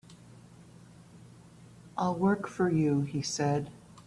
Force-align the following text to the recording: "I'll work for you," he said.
"I'll 1.95 2.15
work 2.15 2.47
for 2.47 2.71
you," 2.71 3.01
he 3.01 3.21
said. 3.21 3.69